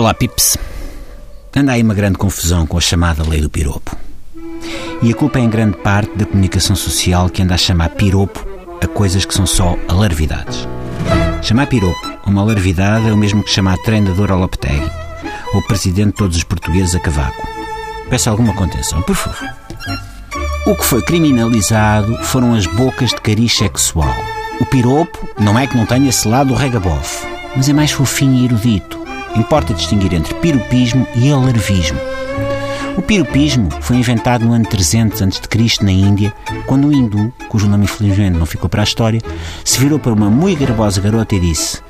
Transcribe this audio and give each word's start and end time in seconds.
Olá, 0.00 0.14
Pips. 0.14 0.56
Anda 1.54 1.72
aí 1.72 1.82
uma 1.82 1.92
grande 1.92 2.16
confusão 2.16 2.66
com 2.66 2.78
a 2.78 2.80
chamada 2.80 3.22
lei 3.22 3.42
do 3.42 3.50
piropo. 3.50 3.94
E 5.02 5.12
a 5.12 5.14
culpa 5.14 5.38
é 5.38 5.42
em 5.42 5.50
grande 5.50 5.76
parte 5.76 6.16
da 6.16 6.24
comunicação 6.24 6.74
social 6.74 7.28
que 7.28 7.42
anda 7.42 7.52
a 7.52 7.58
chamar 7.58 7.90
piropo 7.90 8.42
a 8.82 8.86
coisas 8.86 9.26
que 9.26 9.34
são 9.34 9.44
só 9.44 9.76
alarvidades. 9.88 10.66
Chamar 11.42 11.66
piropo 11.66 12.00
a 12.24 12.30
uma 12.30 12.40
alarvidade 12.40 13.10
é 13.10 13.12
o 13.12 13.16
mesmo 13.16 13.42
que 13.44 13.50
chamar 13.50 13.76
treinador 13.82 14.32
Lopetegui 14.32 14.90
ou 15.52 15.60
presidente 15.64 16.12
de 16.12 16.14
todos 16.14 16.38
os 16.38 16.44
portugueses 16.44 16.94
a 16.94 16.98
cavaco. 16.98 17.46
Peço 18.08 18.30
alguma 18.30 18.54
contenção, 18.54 19.02
por 19.02 19.14
favor. 19.14 19.50
O 20.64 20.76
que 20.76 20.84
foi 20.86 21.02
criminalizado 21.02 22.16
foram 22.24 22.54
as 22.54 22.64
bocas 22.64 23.10
de 23.10 23.20
cariz 23.20 23.54
sexual. 23.54 24.16
O 24.58 24.64
piropo 24.64 25.28
não 25.38 25.58
é 25.58 25.66
que 25.66 25.76
não 25.76 25.84
tenha 25.84 26.08
esse 26.08 26.26
lado 26.26 26.54
regabof, 26.54 27.26
mas 27.54 27.68
é 27.68 27.74
mais 27.74 27.90
fofinho 27.90 28.38
e 28.38 28.44
erudito. 28.46 28.99
Importa 29.36 29.74
distinguir 29.74 30.14
entre 30.14 30.34
piropismo 30.34 31.06
e 31.14 31.30
alarvismo. 31.30 31.98
O 32.96 33.02
piropismo 33.02 33.68
foi 33.80 33.96
inventado 33.96 34.44
no 34.44 34.52
ano 34.52 34.64
300 34.64 35.22
a.C. 35.22 35.38
na 35.82 35.92
Índia, 35.92 36.34
quando 36.66 36.88
um 36.88 36.92
hindu, 36.92 37.32
cujo 37.48 37.68
nome 37.68 37.84
infelizmente 37.84 38.36
não 38.36 38.46
ficou 38.46 38.68
para 38.68 38.82
a 38.82 38.84
história, 38.84 39.20
se 39.64 39.78
virou 39.78 39.98
para 39.98 40.12
uma 40.12 40.28
muito 40.28 40.60
garbosa 40.60 41.00
garota 41.00 41.34
e 41.34 41.40
disse: 41.40 41.80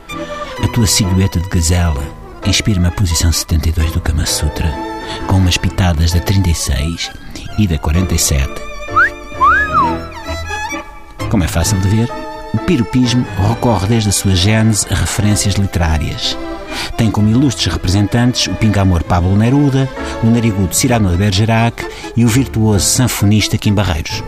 A 0.63 0.69
tua 0.69 0.87
silhueta 0.87 1.41
de 1.41 1.49
gazela 1.49 2.03
inspira-me 2.47 2.87
a 2.87 2.91
posição 2.91 3.33
72 3.33 3.93
do 3.93 4.01
Kama 4.01 4.27
Sutra, 4.27 4.73
com 5.27 5.37
umas 5.37 5.57
pitadas 5.57 6.13
da 6.13 6.21
36 6.21 7.11
e 7.59 7.67
da 7.67 7.79
47. 7.79 8.49
Como 11.31 11.45
é 11.45 11.49
fácil 11.49 11.79
de 11.79 11.89
ver, 11.89 12.11
o 12.53 12.59
piropismo 12.59 13.25
recorre 13.49 13.87
desde 13.87 14.11
a 14.11 14.13
sua 14.13 14.35
gênese 14.35 14.87
a 14.91 14.95
referências 14.95 15.55
literárias. 15.55 16.37
Tem 16.97 17.11
como 17.11 17.31
ilustres 17.31 17.73
representantes 17.73 18.47
o 18.47 18.55
pingamor 18.55 19.03
Pablo 19.03 19.37
Neruda, 19.37 19.89
o 20.23 20.27
narigudo 20.27 20.75
Cyrano 20.75 21.11
de 21.11 21.17
Bergerac 21.17 21.87
e 22.17 22.25
o 22.25 22.29
virtuoso 22.29 22.85
sanfonista 22.85 23.57
Kim 23.57 23.75
Barreiros. 23.75 24.23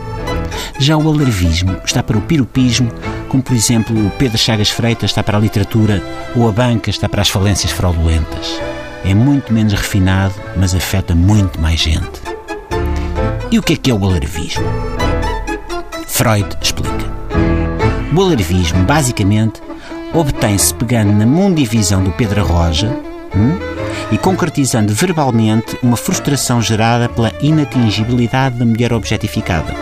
Já 0.78 0.96
o 0.96 1.08
alarvismo 1.08 1.76
está 1.84 2.02
para 2.02 2.18
o 2.18 2.22
piropismo, 2.22 2.90
como 3.28 3.42
por 3.42 3.54
exemplo 3.54 3.96
o 4.06 4.10
Pedro 4.10 4.38
Chagas 4.38 4.70
Freitas 4.70 5.10
está 5.10 5.22
para 5.22 5.38
a 5.38 5.40
literatura 5.40 6.02
ou 6.34 6.48
a 6.48 6.52
banca 6.52 6.90
está 6.90 7.08
para 7.08 7.22
as 7.22 7.28
falências 7.28 7.72
fraudulentas. 7.72 8.60
É 9.04 9.14
muito 9.14 9.52
menos 9.52 9.72
refinado, 9.72 10.34
mas 10.56 10.74
afeta 10.74 11.14
muito 11.14 11.60
mais 11.60 11.80
gente. 11.80 12.22
E 13.50 13.58
o 13.58 13.62
que 13.62 13.74
é 13.74 13.76
que 13.76 13.90
é 13.90 13.94
o 13.94 14.04
alarvismo? 14.04 14.64
Freud 16.06 16.48
explica. 16.60 17.12
O 18.14 18.20
alarvismo, 18.20 18.84
basicamente, 18.84 19.60
obtém-se 20.14 20.74
pegando 20.74 21.12
na 21.12 21.26
mundivisão 21.26 22.02
do 22.02 22.12
Pedro 22.12 22.44
Roja 22.44 22.88
hum, 23.34 23.58
e 24.10 24.18
concretizando 24.18 24.92
verbalmente 24.92 25.78
uma 25.82 25.96
frustração 25.96 26.60
gerada 26.60 27.08
pela 27.08 27.32
inatingibilidade 27.40 28.58
da 28.58 28.64
mulher 28.64 28.92
objetificada. 28.92 29.74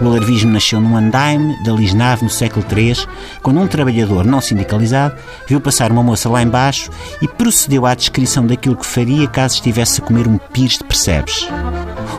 O 0.00 0.06
alarvismo 0.06 0.52
nasceu 0.52 0.78
num 0.78 0.96
andaime 0.96 1.56
da 1.64 1.72
Lisnave 1.72 2.22
no 2.22 2.30
século 2.30 2.64
III, 2.70 3.06
quando 3.42 3.60
um 3.60 3.66
trabalhador 3.66 4.26
não 4.26 4.42
sindicalizado 4.42 5.16
viu 5.48 5.58
passar 5.58 5.90
uma 5.90 6.02
moça 6.02 6.28
lá 6.28 6.42
embaixo 6.42 6.90
e 7.22 7.26
procedeu 7.26 7.86
à 7.86 7.94
descrição 7.94 8.46
daquilo 8.46 8.76
que 8.76 8.84
faria 8.84 9.26
caso 9.26 9.54
estivesse 9.54 10.00
a 10.00 10.04
comer 10.04 10.28
um 10.28 10.36
pires 10.36 10.78
de 10.78 10.84
percebes. 10.84 11.48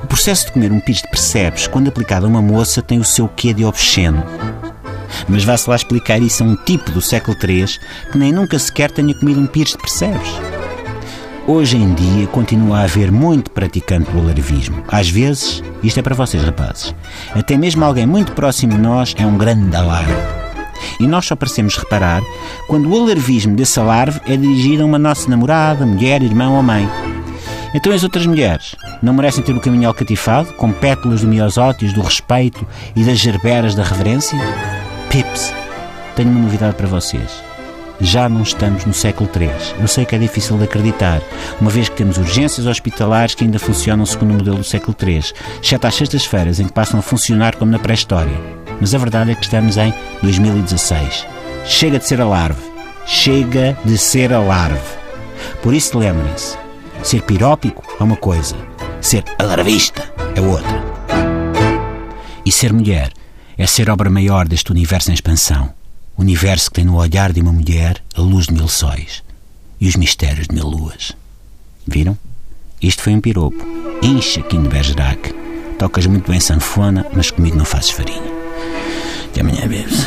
O 0.03 0.07
processo 0.07 0.47
de 0.47 0.53
comer 0.53 0.71
um 0.71 0.79
pires 0.79 1.01
de 1.01 1.09
percebes, 1.09 1.67
quando 1.67 1.87
aplicado 1.87 2.25
a 2.25 2.29
uma 2.29 2.41
moça, 2.41 2.81
tem 2.81 2.99
o 2.99 3.03
seu 3.03 3.27
quê 3.27 3.53
de 3.53 3.63
obsceno. 3.63 4.23
Mas 5.27 5.43
vá-se 5.43 5.69
lá 5.69 5.75
explicar 5.75 6.21
isso 6.21 6.43
a 6.43 6.47
um 6.47 6.55
tipo 6.55 6.91
do 6.91 7.01
século 7.01 7.37
III 7.41 7.65
que 8.11 8.17
nem 8.17 8.31
nunca 8.31 8.57
sequer 8.59 8.91
tenha 8.91 9.13
comido 9.13 9.39
um 9.39 9.47
pires 9.47 9.71
de 9.71 9.77
percebes. 9.77 10.29
Hoje 11.47 11.77
em 11.77 11.93
dia 11.93 12.27
continua 12.27 12.79
a 12.79 12.83
haver 12.83 13.09
muito 13.09 13.51
praticante 13.51 14.11
do 14.11 14.19
alarvismo. 14.19 14.83
Às 14.89 15.09
vezes, 15.09 15.63
isto 15.81 15.97
é 15.97 16.03
para 16.03 16.13
vocês 16.13 16.43
rapazes, 16.43 16.93
até 17.33 17.55
mesmo 17.55 17.85
alguém 17.85 18.05
muito 18.05 18.33
próximo 18.33 18.73
de 18.73 18.79
nós 18.79 19.15
é 19.17 19.25
um 19.25 19.37
grande 19.37 19.73
alarme. 19.73 20.13
E 20.99 21.07
nós 21.07 21.25
só 21.25 21.37
parecemos 21.37 21.77
reparar 21.77 22.21
quando 22.67 22.89
o 22.89 23.01
alarvismo 23.01 23.55
desse 23.55 23.79
alarve 23.79 24.19
é 24.27 24.35
dirigido 24.35 24.83
a 24.83 24.85
uma 24.85 24.99
nossa 24.99 25.29
namorada, 25.29 25.85
mulher, 25.85 26.21
irmão 26.21 26.55
ou 26.55 26.61
mãe. 26.63 26.87
Então 27.73 27.93
as 27.93 28.03
outras 28.03 28.25
mulheres 28.25 28.75
não 29.01 29.13
merecem 29.13 29.43
ter 29.43 29.53
o 29.53 29.61
caminho 29.61 29.87
alcatifado, 29.87 30.51
com 30.53 30.71
pétalas 30.71 31.21
do 31.21 31.27
miosótios, 31.27 31.93
do 31.93 32.01
respeito 32.01 32.65
e 32.95 33.03
das 33.03 33.19
gerberas 33.19 33.73
da 33.73 33.83
reverência? 33.83 34.37
Pips, 35.09 35.53
tenho 36.15 36.29
uma 36.29 36.41
novidade 36.41 36.75
para 36.75 36.87
vocês 36.87 37.47
já 37.99 38.29
não 38.29 38.43
estamos 38.43 38.85
no 38.85 38.93
século 38.93 39.29
III. 39.35 39.49
Eu 39.79 39.87
sei 39.87 40.05
que 40.05 40.15
é 40.15 40.19
difícil 40.19 40.57
de 40.57 40.65
acreditar, 40.65 41.21
uma 41.59 41.69
vez 41.69 41.89
que 41.89 41.95
temos 41.95 42.17
urgências 42.17 42.67
hospitalares 42.67 43.33
que 43.33 43.43
ainda 43.43 43.59
funcionam 43.59 44.05
segundo 44.05 44.31
o 44.31 44.33
modelo 44.35 44.57
do 44.57 44.63
século 44.63 44.95
III, 45.01 45.23
exceto 45.61 45.87
às 45.87 45.95
sextas-feiras 45.95 46.59
em 46.59 46.65
que 46.65 46.73
passam 46.73 46.99
a 46.99 47.03
funcionar 47.03 47.55
como 47.55 47.71
na 47.71 47.79
pré-história. 47.79 48.39
Mas 48.79 48.93
a 48.93 48.97
verdade 48.97 49.31
é 49.31 49.35
que 49.35 49.43
estamos 49.43 49.77
em 49.77 49.93
2016. 50.21 51.25
Chega 51.65 51.99
de 51.99 52.07
ser 52.07 52.21
alarve. 52.21 52.61
Chega 53.05 53.77
de 53.83 53.97
ser 53.97 54.33
alarve. 54.33 54.79
Por 55.61 55.73
isso 55.73 55.97
lembrem-se, 55.97 56.57
ser 57.03 57.21
pirópico 57.23 57.83
é 57.99 58.03
uma 58.03 58.17
coisa, 58.17 58.55
ser 59.01 59.23
alarvista 59.39 60.03
é 60.35 60.41
outra. 60.41 60.83
E 62.45 62.51
ser 62.51 62.71
mulher 62.73 63.11
é 63.57 63.65
ser 63.65 63.89
obra 63.89 64.09
maior 64.09 64.47
deste 64.47 64.71
universo 64.71 65.11
em 65.11 65.13
expansão 65.13 65.73
universo 66.17 66.69
que 66.69 66.77
tem 66.77 66.85
no 66.85 66.95
olhar 66.95 67.31
de 67.31 67.39
uma 67.39 67.53
mulher 67.53 68.01
a 68.15 68.21
luz 68.21 68.47
de 68.47 68.53
mil 68.53 68.67
sóis 68.67 69.23
e 69.79 69.87
os 69.87 69.95
mistérios 69.95 70.47
de 70.47 70.55
mil 70.55 70.67
luas. 70.67 71.13
Viram? 71.85 72.17
Isto 72.81 73.03
foi 73.03 73.13
um 73.13 73.21
piropo. 73.21 73.63
Incha 74.01 74.39
aqui 74.39 74.57
de 74.57 74.67
Bergerac. 74.67 75.33
Tocas 75.77 76.07
muito 76.07 76.31
bem 76.31 76.39
sanfona, 76.39 77.05
mas 77.13 77.29
comigo 77.29 77.55
não 77.55 77.65
fazes 77.65 77.91
farinha. 77.91 78.21
Até 79.29 79.41
amanhã, 79.41 79.67
bebes. 79.67 80.05